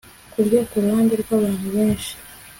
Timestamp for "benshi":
1.75-2.11